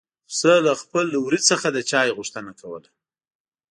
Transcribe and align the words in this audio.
پسه 0.29 0.53
له 0.65 0.73
خپل 0.81 1.07
وړي 1.25 1.39
څخه 1.49 1.67
د 1.71 1.77
چای 1.91 2.09
غوښتنه 2.17 2.51
کوله. 2.61 2.89